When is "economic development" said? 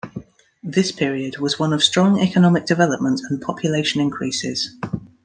2.19-3.21